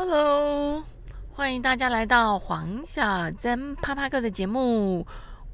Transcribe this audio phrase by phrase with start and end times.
[0.00, 0.84] Hello，
[1.32, 5.04] 欢迎大家来到黄小珍啪啪哥的节目，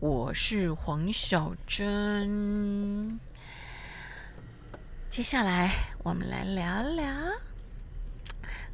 [0.00, 3.18] 我是黄小珍。
[5.08, 5.70] 接下来
[6.02, 7.06] 我们来聊聊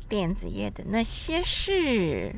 [0.08, 2.34] 电子业的那些事。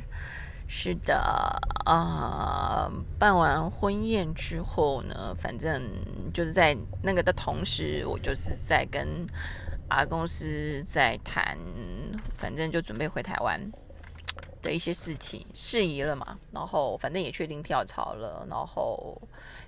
[0.68, 5.82] 是的，啊，办完婚宴之后呢，反正
[6.34, 9.26] 就是在那个的同时，我就是在跟
[9.92, 11.56] 啊公司在谈，
[12.38, 13.60] 反正就准备回台湾
[14.62, 16.38] 的一些事情事宜了嘛。
[16.50, 18.46] 然后反正也确定跳槽了。
[18.48, 19.20] 然后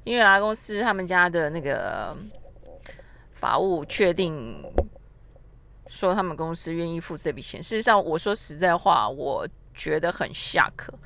[0.04, 2.16] 因为啊公司他们家的那个
[3.32, 4.62] 法务确定
[5.86, 7.62] 说他们公司愿意付这笔钱。
[7.62, 9.46] 事实上，我说实在话，我。
[9.76, 10.96] 觉得很下课，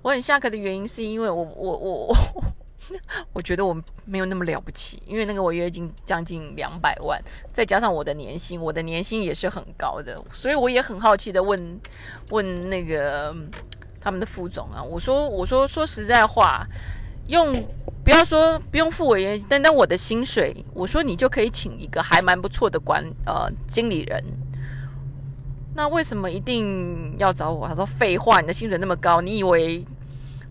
[0.00, 2.42] 我很下课的原因是因为我我我我，我
[3.32, 11.80] 我觉得我没有那么了不起，因为那个违约金将近两百万，再加上我的年薪，我的年薪也是很高的，所以我也很好奇的问
[12.30, 13.34] 问那个
[14.00, 16.66] 他们的副总啊，我说我说说实在话，
[17.28, 17.64] 用
[18.04, 24.22] 不要说不用付违约金，单单我的薪水，我说你就可以请一个还蛮不错的管呃经理人。
[25.76, 27.66] 那为什么一定要找我？
[27.66, 29.84] 他说：“废话，你的薪水那么高，你以为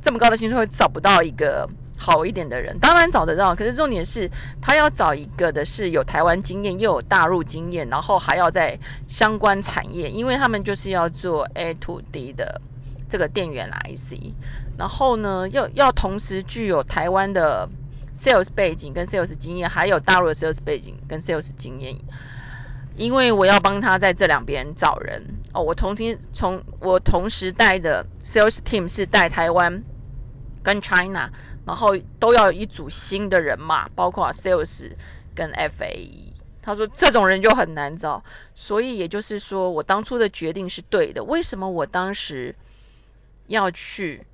[0.01, 1.65] 这么高的薪水会找不到一个
[2.03, 2.77] 好一点的人？
[2.79, 4.29] 当然找得到，可是重点是
[4.61, 12.61] 他要找一个的是有台湾经验又有大陆经验，然后还要在相关产业，因为他们就是要做 A to D 的
[13.07, 14.33] 这个电源 IC，
[14.77, 17.69] 然后呢，要要同时具有台湾的
[18.13, 21.95] sales 背景跟 sales 经验，还有大陆的 sales 背景跟 sales 经验。”
[22.95, 25.19] 因为我要帮他在这两边找人
[25.51, 29.83] 哦，我同听从我同时带的 sales team 是带台湾
[30.61, 31.27] 跟 China，
[31.65, 34.91] 然后都要一组新的人嘛，包括 sales
[35.35, 36.31] 跟 FAE。
[36.61, 38.23] 他说这种人就很难找，
[38.55, 41.23] 所以也就是说我当初的决定是对的。
[41.23, 42.55] 为什么我当时
[43.47, 44.25] 要去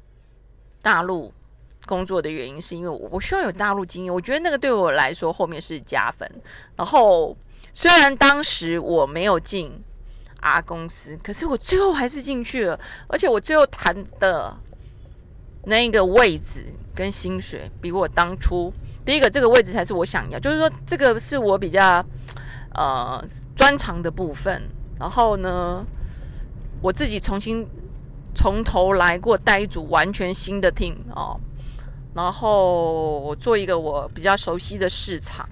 [0.81, 1.33] 大陆
[1.86, 6.30] 工作的原因，是因为我需要有大陆经验，我觉得那个对我来说后面是加分，
[6.75, 7.36] 然后。
[7.71, 9.71] 虽然当时我没有进
[10.42, 12.77] R 公司，可是我最后还是进去了，
[13.08, 14.54] 而且我最后谈的
[15.65, 16.65] 那个位置
[16.99, 18.73] 跟薪水，比我当初
[19.05, 22.05] 第一个这个位置才是我想要，就是说这个是我比较
[22.76, 23.23] 呃
[23.55, 24.61] 专长的部分。
[24.99, 25.86] 然后呢，
[26.82, 27.65] 我自己重新
[28.36, 31.39] 从头来过带一组完全新的 team 哦，
[32.14, 35.48] 然后我做一个我比较熟悉的市场。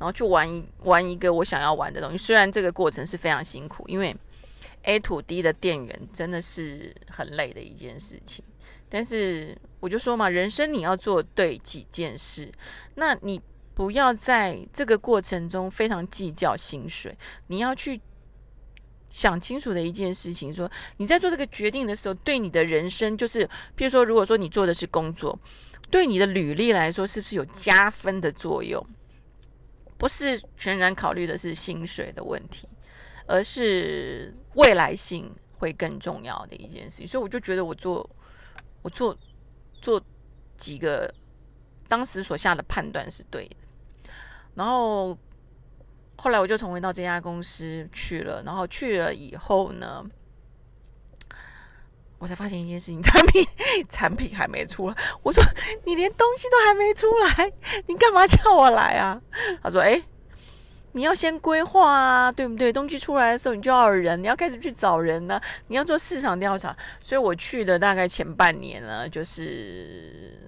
[0.00, 4.16] 然后去玩一玩一个我想要玩的东西，虽然这个过程是非常辛苦，因为
[4.82, 8.42] A to D 的店员真的是很累的一件事情。
[8.90, 12.52] 但是我就说嘛，人生你要做对几件事，
[12.96, 13.40] 那你
[13.72, 17.98] 不要在这个过程中非常计较薪水，你要去
[19.10, 23.46] 想清楚的一件事情，说你在做这个决定的时候，对你的人生，就是
[23.76, 25.38] 譬如说，如果说你做的是工作，
[25.90, 28.84] 对你的履历来说，是不是有加分的作用？
[29.96, 32.68] 不是全然考虑的是薪水的问题，
[33.26, 37.06] 而是未来性会更重要的一件事情。
[37.06, 38.08] 所以我就觉得我做
[38.82, 39.16] 我做
[39.80, 40.00] 做
[40.56, 41.12] 几个
[41.88, 43.56] 当时所下的判断是对的。
[44.54, 45.16] 然后
[46.16, 48.42] 后来我就重回到这家公司去了。
[48.44, 50.04] 然后去了以后呢？
[52.18, 53.46] 我才发现一件事情， 产品
[53.88, 54.94] 产品还没出来。
[55.22, 55.42] 我说
[55.86, 57.50] 你连东西都还没出来，
[57.86, 59.18] 你干嘛叫我来啊？
[59.62, 60.02] 他说：哎，
[60.92, 62.72] 你要先规划啊，对不对？
[62.72, 66.76] 东西出来的时候，你就要人，你要开始去找人呢，你要做市场调查。
[67.02, 70.38] 所以我去的大概前半年呢，就是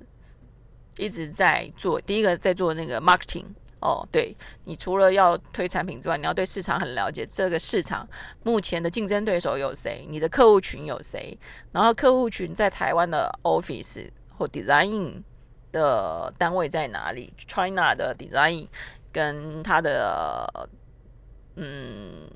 [0.97, 3.45] 一直在做，第一个在做那个 marketing。
[3.81, 7.27] 哦，对你除了要推产品之外，你要对市场很了解。
[7.27, 8.09] 这个市场
[8.45, 10.07] 目前的竞争对手有谁？
[10.09, 11.37] 你的客户群有谁？
[11.73, 15.21] 然后客户群在台湾的 office 或 design
[15.73, 18.69] 的单位在哪里？China 的 design
[19.13, 20.69] 跟他的
[21.57, 22.29] 嗯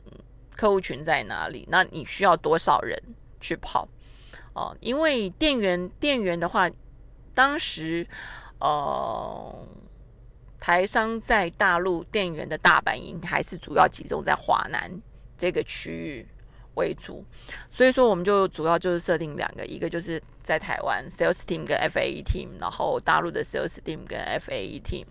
[0.54, 1.66] 客户群在哪里？
[1.70, 3.00] 那你需要多少人
[3.40, 3.88] 去跑？
[4.52, 6.70] 哦，因为店员店员的话，
[7.34, 8.06] 当时
[8.60, 9.66] 呃。
[10.58, 14.90] 台商在大陆店员的大本营还是主要集中在华南
[15.36, 16.26] 这个区域
[16.74, 17.24] 为主，
[17.70, 25.04] 所以说我们就主要就是设定两个，一个就是在台湾 sales team 跟 fae team，然后大陆的 sales team 跟 fae team。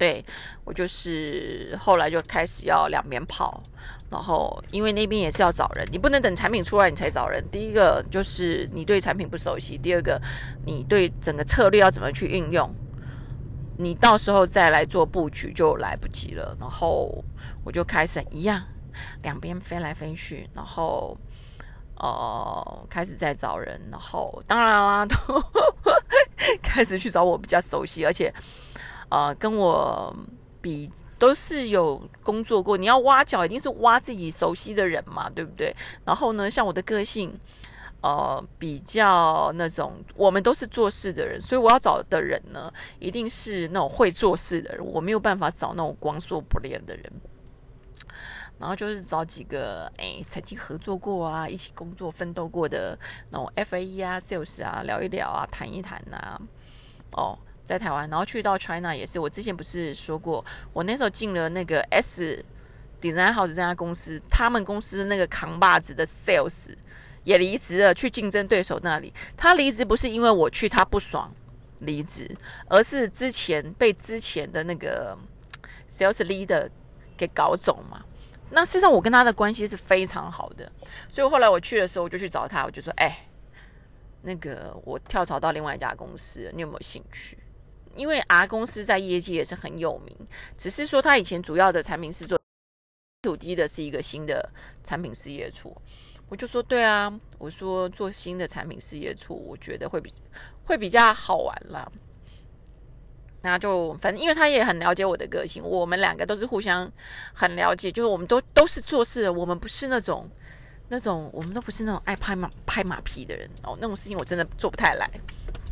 [0.00, 0.24] 对
[0.64, 3.62] 我就是后来就开始要两边跑，
[4.10, 7.44] 然后因为那边也是要找人，你不能等产品出来你才找人。
[7.52, 10.18] 第一个就是你对产品不熟悉，第二个
[10.64, 12.74] 你对整个策略要怎么去运用。
[13.76, 16.56] 你到时候再来做布局就来不及了。
[16.58, 17.22] 然后
[17.62, 18.62] 我就开始一样，
[19.22, 20.48] 两边飞来飞去。
[20.54, 21.14] 然后，
[21.96, 25.14] 哦，开始在找人，然后当然啦， 都
[26.62, 28.32] 开始去找我比较熟悉，而且
[29.10, 30.14] 呃，跟我
[30.62, 32.76] 比都是有工作过。
[32.78, 35.74] 你要挖角，一定是挖自己熟悉的人嘛，对不对？
[36.04, 37.34] 然后呢，像我的个性，
[38.00, 47.12] 呃，比较那种，我们都是做事的人，所以我要找的人呢，一定是那种会做事的人，我没有办法找那种光说不练的人。
[48.58, 52.98] 然后就是找几个哎曾经合作过啊，一起工作奋斗过的
[53.30, 56.38] 那种 F A E 啊、Sales 啊，聊一聊啊，谈一谈呐。
[57.12, 57.38] 哦，
[57.70, 62.44] 在台湾，然后去到 China 也是，我之前不是说过，我那时候进了那个 S
[63.00, 66.74] Design House 这家公司，他们公司那个扛把子的 Sales
[67.22, 69.14] 也离职了，去竞争对手那里。
[69.36, 71.32] 他离职不是因为我去他不爽
[71.78, 72.28] 离职，
[72.66, 75.16] 而是之前被之前的那个
[75.88, 76.68] Sales Leader
[77.16, 78.04] 给搞走嘛。
[78.50, 80.72] 那事实上，我跟他的关系是非常好的，
[81.08, 83.28] 所以后来我去的时候，我就去找他，我就说：“哎，
[84.22, 87.38] 那个我跳槽到另外一家公司，你有没有兴趣？
[87.96, 90.16] 因为 R 公司在业界也是很有名，
[90.56, 92.38] 只是说他以前主要的产品是做
[93.22, 94.48] 土地的，是一个新的
[94.82, 95.76] 产品事业处。
[96.28, 100.12] 我就说：对啊，我说做新的产品事业处，我觉得会比
[100.64, 101.90] 会比较好玩啦。”
[103.42, 106.92] 那就反正，因为他也很了解我的个性，我们两个都是互相
[107.32, 110.28] 很了解，就是我们都都是做事，我们不是那种
[110.88, 113.76] 那种，我们都不是那种爱拍马拍马屁的人哦。
[113.80, 115.10] 那种事情我真的做不太来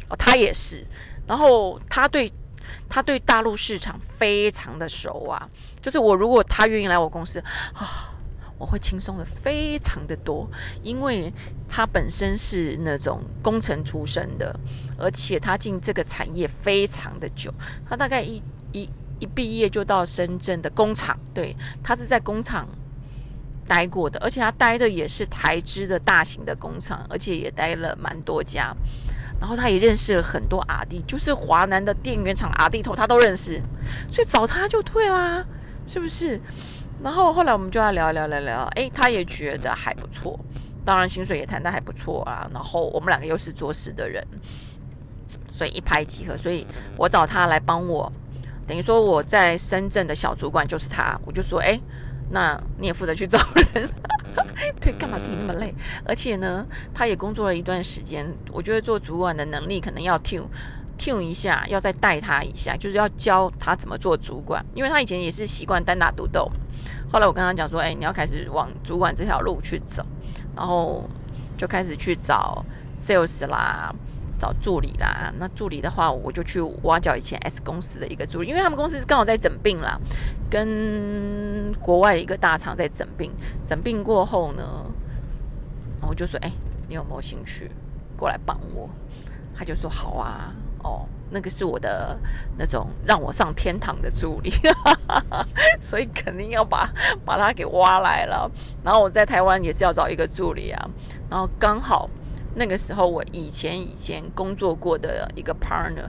[0.08, 0.16] 哦。
[0.16, 0.84] 他也是，
[1.26, 2.32] 然后他对
[2.88, 5.48] 他对大陆市场非常的熟啊，
[5.80, 7.38] 就是我如果他愿意来我公司
[7.72, 8.14] 啊。
[8.60, 10.50] 我会轻松的非常的多，
[10.82, 11.32] 因为
[11.68, 14.52] 他本身是那种工程出身的，
[14.98, 17.54] 而且他进这个产业非常的久，
[17.88, 18.90] 他大概一一
[19.20, 22.68] 一毕业就到深圳的工厂，对他是在工厂
[23.64, 28.74] 待过的，而且他待的也是台资的大型的工厂，而且也待了蛮多家，
[29.40, 33.62] 然后他也认识了很多阿弟，就是华南的电源厂阿弟头他都认识，
[34.10, 35.44] 所以找他就对啦，
[35.86, 36.40] 是不是？
[37.00, 40.36] 然后后来我们就要聊聊聊聊，哎，他也觉得还不错，
[40.84, 42.50] 当然薪水也谈的还不错啊。
[42.52, 44.26] 然后我们两个又是做事的人，
[45.48, 46.36] 所以一拍即合。
[46.36, 48.12] 所以我找他来帮我，
[48.66, 51.16] 等于说我在深圳的小主管就是他。
[51.24, 51.78] 我就说，哎，
[52.30, 53.38] 那你也负责去找
[53.74, 53.88] 人，
[54.80, 55.74] 对，干嘛自己那么累？
[56.04, 60.44] 而且呢，他也工作了一段时间，我觉得做主管的能力可能要 tune。
[60.98, 66.50] tune 一下，要再带他一下，就是要教他怎么做主管，因为他以前也是习惯单打独斗。
[67.08, 70.04] 后来我跟他讲说，哎，你要开始往主管这条路去走，
[70.56, 71.08] 然后
[71.56, 72.64] 就开始去找
[72.96, 73.94] sales 啦，
[74.38, 75.32] 找助理啦。
[75.38, 79.98] 那助理的话，我就去挖角以前 S 公司的一个助理，因为他们公司刚好在整病啦，
[80.50, 83.32] 跟国外一个大厂在整病。
[83.64, 84.62] 整病过后呢，
[86.08, 86.50] 我就说，哎，
[86.88, 87.70] 你有没有兴趣
[88.16, 88.88] 过来帮我？
[89.56, 90.54] 他就说好啊。
[90.84, 92.16] 哦，那个是我的
[92.56, 94.52] 那种让我上天堂的助理，
[95.82, 96.88] 所以肯定要把
[97.24, 98.48] 把他给挖来了。
[98.84, 100.88] 然后我在台湾也是要找一个助理啊。
[101.28, 102.08] 然后刚好
[102.54, 106.08] 那个时候，我以前以前工作过的一个 partner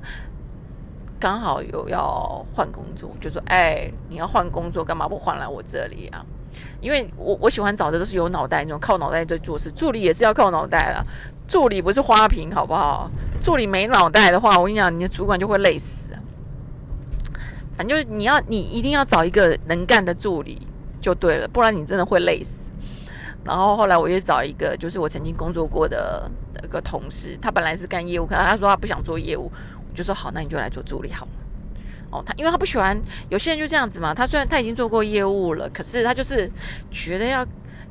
[1.19, 6.25] 刚好有要换工作，就说：“哎，你要换工作，干嘛不换来我这里啊？”
[6.81, 9.69] 因为我我喜欢找的都是有脑袋那种，靠脑袋在做事。
[9.69, 11.05] 助理也是要靠脑袋了，
[11.47, 13.11] 助理不是花瓶，好不好？
[13.43, 16.15] 助理没脑袋的话，我跟你讲，你的主管就会累死。
[17.77, 20.67] 反正你要，你一定要找一个能干的助理
[20.99, 22.68] 就对了，不然你真的会累死。
[23.49, 26.29] 然后后来我又找一个，就是我曾经工作过的
[26.63, 29.51] 一个同事，他本来是干业务，可是他说他不想做业务，
[29.89, 31.31] 我就说好，那你就来做助理好了。
[32.11, 32.95] 哦，他因为他不喜欢，
[33.29, 34.13] 有些人就这样子嘛。
[34.13, 36.47] 他虽然他已经做过业务了，可是他就是
[36.91, 37.43] 觉得要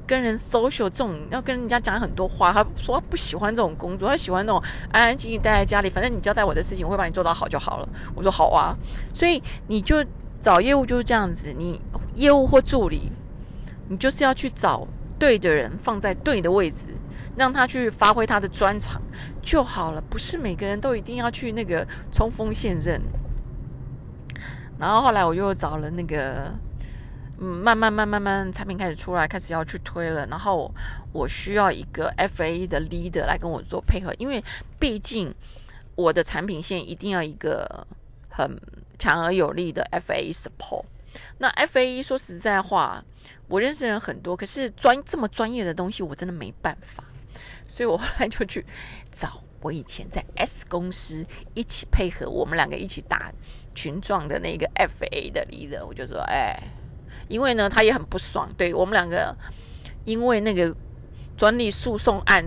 [0.07, 2.53] 跟人 social 这种，要跟人家讲很多话。
[2.53, 4.63] 他说他不喜欢这种工作，他喜欢那种
[4.93, 7.89] 安安静静待在家里，反正你交代我的事情，我会把你做到好就好了。
[8.15, 8.77] 我说好啊，
[9.13, 10.05] 所以你就
[10.41, 11.81] 找业务就是这样子，你
[12.15, 13.11] 业务或助理，
[13.89, 14.87] 你就是要去找
[15.19, 16.91] 对的人，放在对的位置，
[17.37, 19.03] 让他去发挥他的专长
[19.43, 20.01] 就好了。
[20.09, 23.03] 不是每个人都一定要去那个冲锋陷阵。
[24.79, 26.53] 然后后来我又找了那个，
[27.41, 30.25] 嗯，慢慢慢慢慢产品开始出来，开始要去推了。
[30.27, 30.73] 然后
[31.13, 34.43] 我需要一个 FA 的 leader 来跟我做配合，因为
[34.79, 35.35] 毕竟
[35.97, 37.85] 我的产品线一定要一个
[38.29, 38.57] 很
[38.99, 40.85] 强而有力的 FA support。
[41.39, 43.03] 那 FA 说实在话，
[43.49, 47.05] 我认识人很多，可是专这么专业的东西，我真的没办法。
[47.67, 48.65] 所以我后来就去
[49.13, 53.33] 找我以前在 S 公司一起配合，我们两个一起打。
[53.75, 56.61] 群状的那个 FA 的 leader，我就说，哎，
[57.29, 59.33] 因为呢，他也很不爽，对我们两个，
[60.05, 60.75] 因为那个
[61.37, 62.45] 专利诉讼案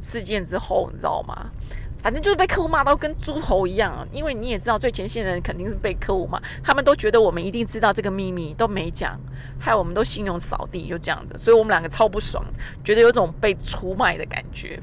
[0.00, 1.50] 事件之后，你知道吗？
[2.00, 9.18] 反正就是被客户骂到跟猪头一样，因为你也知道，最前线的人肯定是被客户骂，他们都觉得我们一定知道这个秘密，都没讲，
[9.58, 12.44] 害我们都信用扫地，就这样子，所以我们两个超不爽，
[12.84, 14.80] 觉得有种被出卖的感觉。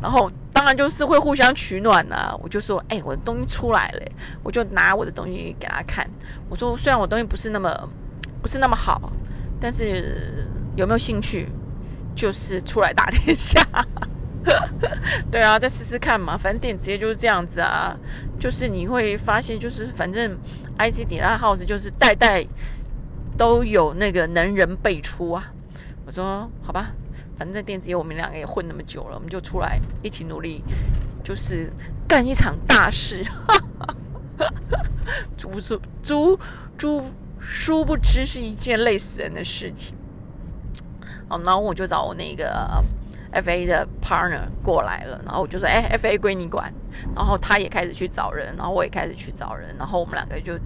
[0.00, 4.02] 然后当然就是会互相取暖呐，我就说，哎，我的东西出来了，
[4.42, 6.06] 我就拿我的东西给他看，
[6.50, 7.88] 我说虽然我东西不是那么
[8.42, 9.10] 不是那么好，
[9.58, 11.48] 但是有没有兴趣，
[12.14, 13.66] 就是出来打天下。
[15.30, 17.96] 对啊，再试试看嘛，反正电子业就是这样子啊，
[18.38, 20.38] 就是你会发现，就是反正
[20.78, 22.46] IC 底拉 house 就是代代
[23.36, 25.52] 都有那个能人辈出啊。
[26.06, 26.92] 我说好吧，
[27.36, 30.62] 反正在电子业我们两个也混那么久了，我们就出来一起努力，
[31.24, 31.72] 就是
[32.06, 33.24] 干一场大事。
[35.36, 36.38] 殊不知，殊
[36.78, 37.04] 殊
[37.40, 39.96] 殊不知是一件累死人的事情。
[41.28, 42.84] 好，然后我就找我那个。
[43.32, 46.72] F A 的 partner 过来了，然后我就说：“哎，F A 归你管。”
[47.14, 50.58] 然后他也开始去找人，然后我也开始去找人，然后我们两个就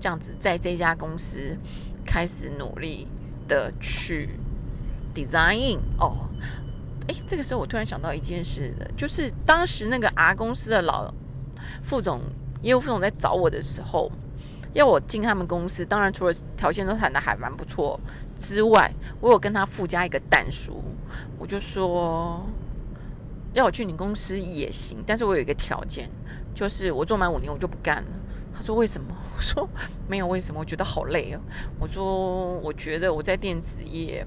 [0.00, 1.56] 这样子在这家公司
[2.04, 3.06] 开始努力
[3.46, 4.38] 的去
[5.14, 5.78] designing。
[5.98, 6.28] 哦，
[7.08, 11.12] 哎，这个时候我突然想到一件事，就是当时那个 R 公司的老
[11.82, 12.22] 副总
[12.62, 14.10] 业务副总在找我的时候。
[14.74, 17.98] 要我进他们公司，当然除了条件都谈的还蛮不错
[18.36, 20.82] 之外，我有跟他附加一个蛋书，
[21.38, 22.44] 我就说
[23.52, 26.10] 要我去你公司也行，但是我有一个条件，
[26.54, 28.10] 就是我做满五年我就不干了。
[28.52, 29.06] 他说为什么？
[29.36, 29.68] 我说
[30.08, 31.40] 没有为什么，我觉得好累哦。
[31.80, 34.24] 我说我觉得我在电子业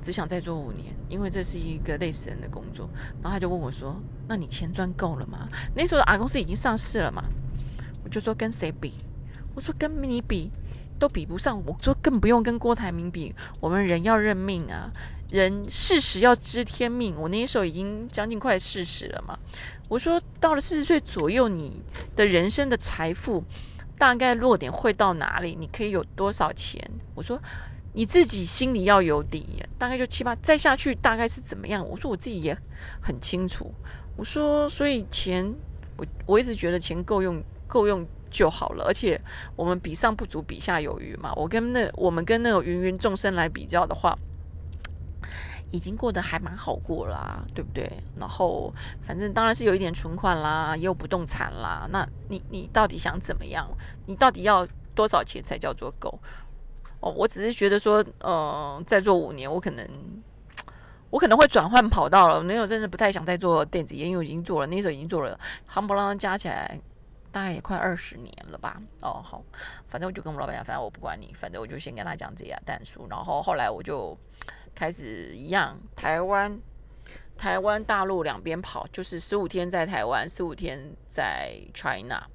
[0.00, 2.88] 只想再做五年，因为这是一个累死人的工作。
[3.22, 3.94] 然后他就问我说
[4.26, 7.22] ：“那你钱赚够了吗？”那时候 R 公司已经上市了嘛。
[8.08, 8.94] 就说跟谁比？
[9.54, 10.50] 我说跟你比
[10.98, 11.60] 都比不上。
[11.66, 13.34] 我说更不用跟郭台铭比。
[13.60, 14.90] 我们人要认命啊，
[15.30, 17.16] 人事实要知天命。
[17.16, 19.36] 我那时候已经将近快四十了嘛。
[19.88, 21.82] 我说到了四十岁左右，你
[22.14, 23.42] 的人生的财富
[23.98, 25.56] 大概落点会到哪里？
[25.58, 26.80] 你可以有多少钱？
[27.14, 27.40] 我说
[27.94, 31.84] 你自己心里要有底，大概就七八，再下去大概是怎么样？
[31.84, 32.56] 我说我自己也
[33.00, 33.74] 很清楚。
[34.16, 35.52] 我说所以钱，
[35.96, 37.42] 我我一直觉得钱够用。
[37.68, 39.20] 够用就好了，而且
[39.54, 41.32] 我们比上不足，比下有余嘛。
[41.36, 44.18] 我跟那我们跟那个芸芸众生来比较的话，
[45.70, 47.90] 已经过得还蛮好过啦，对不对？
[48.18, 48.72] 然后
[49.06, 51.86] 反正当然是有一点存款啦，也有不动产啦。
[51.90, 53.68] 那你你到底想怎么样？
[54.06, 56.18] 你到底要多少钱才叫做够？
[57.00, 59.88] 哦，我只是觉得说，呃，再做五年，我可能
[61.10, 62.42] 我可能会转换跑道了。
[62.42, 65.38] 那时候真的不太想再做电子烟，因为已经做了，那时候已经做了，
[65.70, 66.80] 夯不啷加起来。
[67.38, 68.82] 大概也快二十年了吧。
[69.00, 69.44] 哦，好，
[69.86, 73.06] 反正我就跟我们老板讲，反正我不管你，反正我就先跟他讲这些蛋书。
[73.08, 74.18] 然后后来我就
[74.74, 76.60] 开始一样，台湾、
[77.36, 82.26] 台湾、大陆两边跑，就是十五天在台湾，十五天在 China。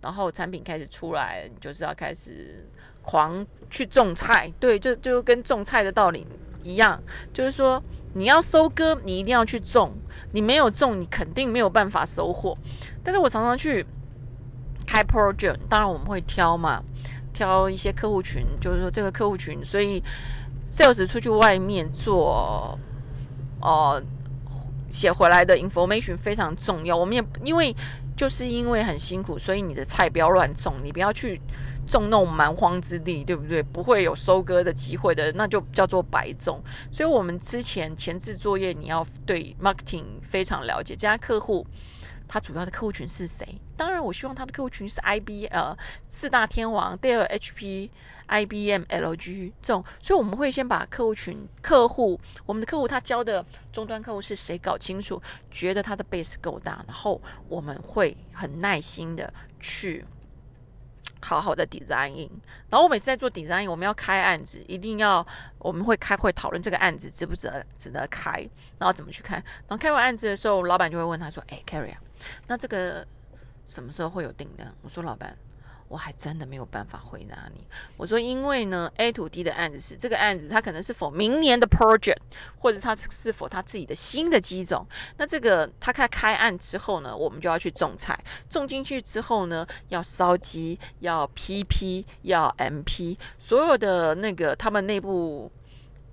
[0.00, 2.68] 然后产品开始出来，就是要开始
[3.02, 4.52] 狂去种菜。
[4.60, 6.24] 对，就就跟种菜的道理
[6.62, 7.02] 一样，
[7.34, 7.82] 就是说
[8.14, 9.92] 你要收割，你一定要去种，
[10.30, 12.56] 你没有种，你肯定没有办法收获。
[13.02, 13.84] 但是我常常去。
[14.86, 16.82] 开 project，当然我们会挑嘛，
[17.32, 20.02] 挑一些客户群，就是说这个客户群，所以
[20.66, 22.78] sales 出去外面做，
[23.60, 24.02] 哦，
[24.88, 26.96] 写回来的 information 非常重要。
[26.96, 27.74] 我们也因为
[28.16, 31.40] 就是因为很辛苦，所以你的菜不要乱种，你不要去
[31.86, 33.62] 种那种蛮荒之地，对不对？
[33.62, 36.62] 不会有收割的机会的，那就叫做白种。
[36.90, 41.66] 所以我们之前前置作业，你要对 marketing 非常了解，这家客户。
[42.28, 43.60] 他主要的客户群是谁？
[43.76, 45.76] 当然，我希望他的客户群是 I B 呃
[46.08, 47.90] 四大天王，第二 H P、
[48.26, 60.04] I B M、L G 这种，所以我们会先把客户群、客户，我们的客户他交的终端客户是谁搞清楚，觉得他的 base 够大，然后我们会很耐心的去
[61.20, 62.28] 好好的 design。
[62.70, 65.24] 然后我每次在做 design，我们要开案子，一定要
[65.58, 68.32] 我们会开会讨论这个案子值不值得值得开，
[68.78, 69.36] 然后怎么去开。
[69.36, 72.00] 然后开完案子的时候，老板就会问他说：“哎，Carry 啊。”
[72.46, 73.06] 那这个
[73.66, 74.72] 什么时候会有订单？
[74.82, 75.36] 我说老板，
[75.88, 77.66] 我还真的没有办法回答你。
[77.96, 82.18] 我说因为呢，A 土地的案子是这个案子，它可能是否明年的 project，
[82.58, 84.86] 或者它是否他自己的新的机种。
[85.16, 88.18] 那这个他开开案之后呢，我们就要去种菜，
[88.48, 95.50] 种进去之后呢，要烧机，要 PP，要 MP，所有的那个他们内部。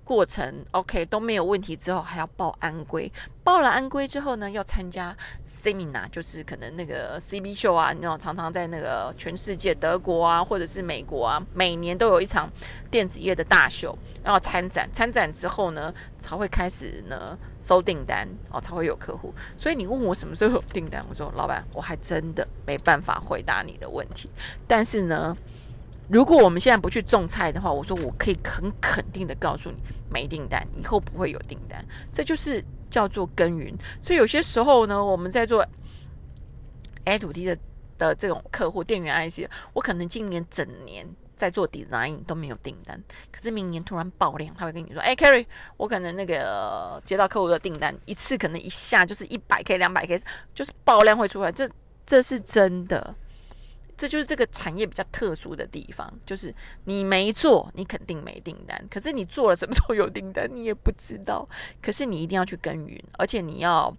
[0.04, 3.10] 过程 OK 都没有问题之后，还要报安规。
[3.42, 12.50] 报了安规之后呢，要参加 seminar，就是可能那个 CB 秀啊，那种常常在那个全世界德国啊，或者是美国啊，每年都有一场
[12.90, 14.88] 电子业的大秀，要参展。
[14.92, 19.32] 参展之后呢，才会开始呢收订单哦，才会有客户。
[19.56, 24.28] 所以你问我什么时候有订单，我说老板，我还真的没办法回答你的问题。
[24.66, 25.36] 但是呢。
[26.08, 29.76] 如果我们现在不去种菜的话，我说我可以很肯定的告诉你，
[30.10, 33.74] 没订单，以后不会有订单，这就是叫做耕耘。
[34.02, 35.66] 所以有些时候呢，我们在做
[37.04, 37.58] A 土地的
[37.96, 45.46] 的这种客户，电源 IC，我可能今年整年在做 design 都没有订单，可是明年突然爆量，他会跟你说，哎，Carry，
[45.76, 50.20] 我可能那个接到客户的订单，一次可能一下就是一百 K、两百 K，
[50.54, 51.68] 就是爆量会出来，这
[52.04, 53.14] 这是真的。
[53.96, 58.88] 这就是这个产业比较特殊的地方，就是你没做，你肯定没订单。
[58.90, 61.48] 可是你做了，什么时候有订单，你也不知道。
[61.80, 63.96] 可是你一定要去耕耘，而且你要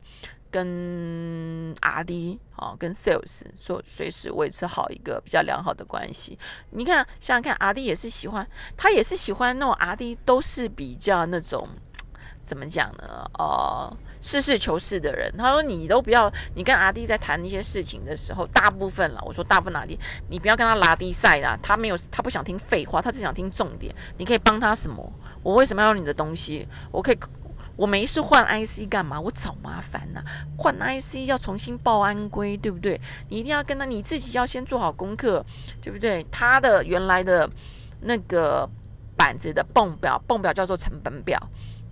[0.51, 6.37] 跟 R D 啊，跟 Sales 说随时维持好一个比较良好的关系。
[6.71, 8.47] 你看，想想看，R D 也是喜欢，
[8.77, 11.67] 他也是喜欢那种 R D，都是比较那种。
[12.45, 13.29] 怎么讲呢？
[13.39, 19.99] 呃，实事求是的人，他说你都不要，你跟阿弟在谈一些事情的时候，大部分了，我说大部分阿弟，
[20.29, 23.93] 你不要跟他拉低赛啦，他没有，他不想听废话，他只想听重点。
[24.17, 25.11] 你可以帮他什么？
[25.41, 26.67] 我为什么要你的东西？
[26.91, 27.17] 我可以，
[27.75, 29.19] 我没事换 IC 干嘛？
[29.19, 30.23] 我找麻烦呐！
[30.55, 33.01] 换 IC 要重新报安规，对不对？
[33.27, 35.43] 你一定要跟他，你自己要先做好功课，
[35.81, 36.23] 对不对？
[36.31, 37.49] 他的原来的
[38.01, 38.69] 那个
[39.17, 41.41] 板子的泵表，泵表叫做成本表。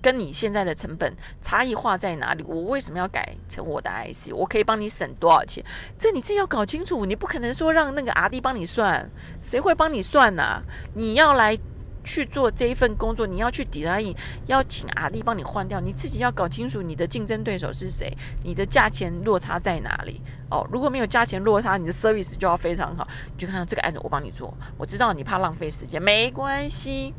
[0.03, 2.43] 跟你现在的成本差异化在哪里？
[2.45, 4.33] 我为什么要改成我的 IC？
[4.33, 5.63] 我可以帮你省多少钱？
[5.97, 7.05] 这你自己要搞清楚。
[7.05, 10.61] 你不可能说让那个阿弟帮你算，谁会帮你算呢？
[10.93, 11.57] 你要来
[12.03, 14.03] 去做这一份工作，你要去抵赖，
[14.45, 15.79] 要请阿弟帮你换掉。
[15.79, 18.11] 你自己要搞清楚你的竞争对手是谁，
[18.43, 20.21] 你的价钱落差在哪里？
[20.51, 23.07] 哦，如果没有价钱落差，你的 service 就要非常好。
[23.31, 24.53] 你就看到这个案子，我帮你做。
[24.77, 27.13] 我知道你怕浪费时间，没关系，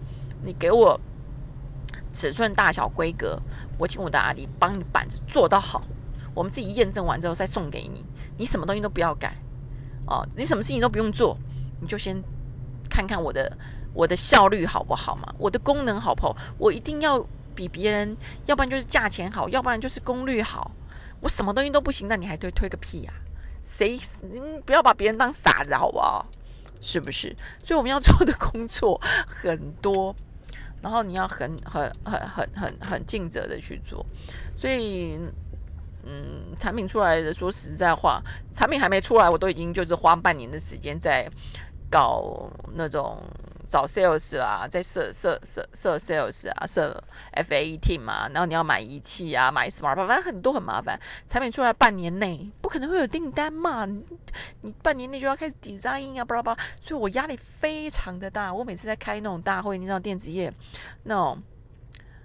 [0.45, 1.01] 你给我。
[2.15, 3.39] 尺寸大小规格，
[3.77, 5.83] 我请我的阿弟帮你板子做到好，
[6.33, 8.05] 我们自己验证完之后再送给你。
[8.39, 9.37] 你什么东西都不要改
[10.07, 11.37] 哦，你什么事情都不用做，
[11.81, 12.23] 你就先
[12.89, 13.59] 看看我的
[13.93, 16.37] 我的效率好不好嘛，我的功能好不好？
[16.57, 20.71] 我一定要比别人，要不然就是价钱好，要不然就是功率好。
[21.21, 23.13] 我什么东西都不行，那你还推推个屁呀？
[23.63, 23.99] 谁？
[24.23, 26.27] 你不要把别人当傻子好不好？
[26.81, 27.35] 是不是？
[27.63, 30.15] 所以我们要做的工作很多。
[30.85, 34.05] 然后你要很很很很很很尽责的去做，
[34.55, 35.19] 所以，
[36.05, 41.27] 嗯，产品出来的，说实在话，产品还没出来，我都已经就是花半年的时间在
[41.91, 43.19] 搞那种。
[43.67, 50.99] 找 sales 啊，在设设设设 sales 啊，设 FA team 啊，然后你要买仪器啊，买 smart，反正很多很麻烦。
[51.27, 53.87] 产品出来半年内不可能会有订单嘛，
[54.63, 58.53] 你半年内就要开始 design 啊，巴拉巴拉，所以我压力非常的大。
[58.53, 60.53] 我每次在开那种大会，你知道电子业
[61.05, 61.43] 那种，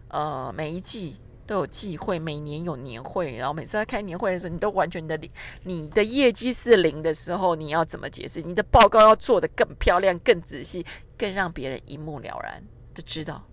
[0.09, 1.17] 呃，每一季。
[1.49, 5.19] 都有忌会，每年有年会，然后每次在开年会的时候，你都完全的，
[5.63, 8.39] 你的业绩是零的时候，你要怎么解释？
[8.43, 10.85] 你的报告要做的更漂亮、更仔细，
[11.19, 12.63] 更让别人一目了然
[12.95, 13.43] 的知道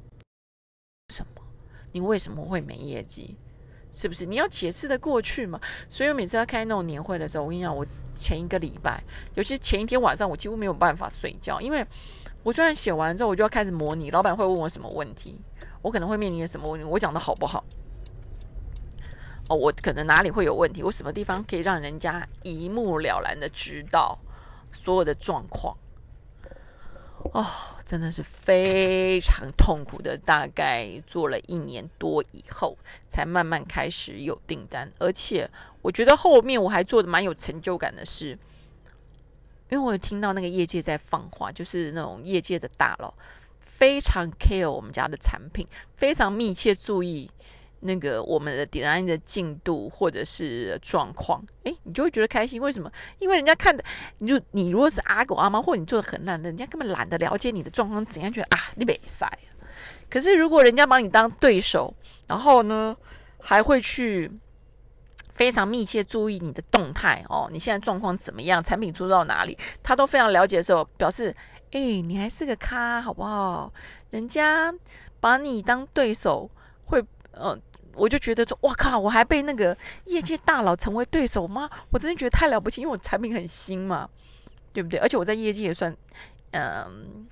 [1.13, 1.43] 什么？
[1.91, 3.37] 你为什么会没业绩？
[3.93, 4.25] 是不是？
[4.27, 5.61] 你要解释的过去嘛？
[5.89, 9.03] 所以我每次要开那种年会的时候，我跟你讲，我前一个礼拜，
[9.35, 11.85] 尤其前一天晚上，我几乎没有办法睡觉，因为
[12.43, 15.41] 我虽然写完之后，我就要开始模拟，老板会问我什么问题，
[15.83, 17.65] 我可能会面临什么问题，我讲的好不好？
[19.49, 20.83] 哦，我可能哪里会有问题？
[20.83, 24.19] 我什么地方可以让人家一目了然的知道
[24.73, 25.77] 所有的状况？
[27.33, 27.47] 哦，
[27.85, 30.17] 真的是非常痛苦的。
[30.17, 32.77] 大概做了一年多以后，
[33.09, 34.91] 才慢慢开始有订单。
[34.99, 35.49] 而且
[35.83, 38.31] 我觉得后面我还做的蛮有成就感的是，
[39.69, 43.13] 因为我有听到那个业界在放话，就是那种业界的大佬
[43.59, 47.31] 非常 care 我们家的产品，非常密切注意。
[47.81, 52.61] 那个我们的点燃的进度或者是状况，哎，你就会觉得开心。
[52.61, 52.91] 为什么？
[53.19, 53.85] 因为人家看的，
[54.19, 59.31] 你就你如果是阿狗阿猫，或者你做的很烂，人家根本懒得了解你的状况怎样，觉得啊，你没赛。
[60.09, 61.95] 可是如果人家把你当对手，
[62.27, 62.97] 然后呢，
[63.41, 64.31] 还会去
[65.35, 71.35] 非常密切注意你的动态哦，你现在状况怎么样，产品出到哪里，他都非常了解的时候，表示
[71.73, 73.71] 哎，你还是个咖，好不好？
[74.11, 74.73] 人家
[75.21, 76.49] 把你当对手，
[77.39, 77.61] 嗯，
[77.95, 81.69] 我就觉得说，哇靠，我还被那个业界大佬成为对手吗？
[81.91, 84.09] 我真的觉得太了不起，因为我产品很新嘛，
[84.73, 84.99] 对不对？
[85.01, 85.95] 而且我在业界也算，
[86.53, 87.27] 嗯，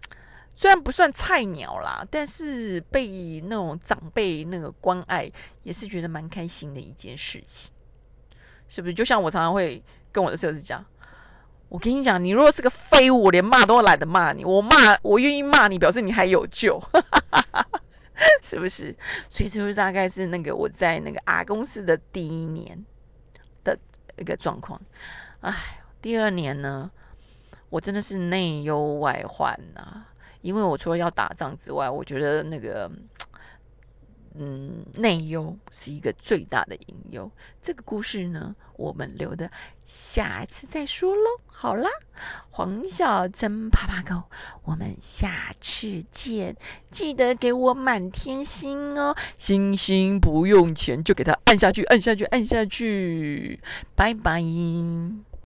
[0.54, 5.30] 虽然不算菜鸟啦，但是被那种长辈那个关爱，
[5.62, 7.70] 也是觉得蛮开心的一件事情，
[8.68, 8.94] 是不是？
[8.94, 10.84] 就像我常常会跟我的设置讲，
[11.68, 16.80] 我跟你讲，你如果是个废物，我连骂都懒得骂你，我骂我愿意骂你，表示你还有救，
[18.42, 18.94] 是不是？
[19.28, 22.84] 所以这就是大概是那个我在那个 R 公司的第一年
[23.62, 23.78] 的
[24.16, 24.80] 一个状况。
[25.40, 25.52] 哎，
[26.00, 26.90] 第二年呢，
[27.70, 30.06] 我真的是内忧外患呐。
[30.42, 32.90] 因为我除了要打仗之外，我觉得那个，
[34.36, 37.30] 嗯，内忧是一个最大的隐忧。
[37.62, 39.50] 这个故事呢，我们留的
[39.84, 41.40] 下一次再说喽。
[41.46, 41.88] 好啦，
[42.50, 44.24] 黄小珍啪啪狗，
[44.64, 46.56] 我们下次见，
[46.90, 53.60] 记得给我满天星哦，星星不用钱，就给它按下去，按下去，按下去，
[53.94, 54.42] 拜拜。